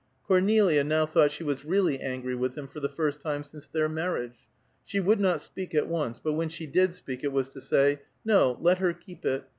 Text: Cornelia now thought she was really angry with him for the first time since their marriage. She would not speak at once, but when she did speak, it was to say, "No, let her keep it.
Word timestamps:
Cornelia 0.27 0.83
now 0.83 1.05
thought 1.05 1.29
she 1.31 1.43
was 1.43 1.63
really 1.63 1.99
angry 1.99 2.33
with 2.33 2.57
him 2.57 2.67
for 2.67 2.79
the 2.79 2.89
first 2.89 3.21
time 3.21 3.43
since 3.43 3.67
their 3.67 3.87
marriage. 3.87 4.33
She 4.83 4.99
would 4.99 5.19
not 5.19 5.41
speak 5.41 5.75
at 5.75 5.87
once, 5.87 6.17
but 6.17 6.33
when 6.33 6.49
she 6.49 6.65
did 6.65 6.95
speak, 6.95 7.23
it 7.23 7.31
was 7.31 7.49
to 7.49 7.61
say, 7.61 7.99
"No, 8.25 8.57
let 8.59 8.79
her 8.79 8.93
keep 8.95 9.23
it. 9.25 9.43